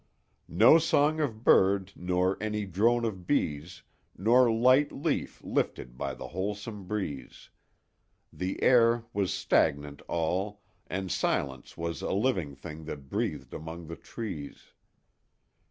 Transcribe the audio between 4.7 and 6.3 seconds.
leaf lifted by the